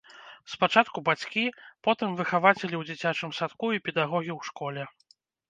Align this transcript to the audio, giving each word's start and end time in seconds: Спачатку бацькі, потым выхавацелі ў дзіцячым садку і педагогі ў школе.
Спачатку 0.51 0.97
бацькі, 1.09 1.43
потым 1.87 2.15
выхавацелі 2.21 2.75
ў 2.79 2.83
дзіцячым 2.89 3.35
садку 3.41 3.71
і 3.77 3.83
педагогі 3.91 4.31
ў 4.39 4.51
школе. 4.51 4.89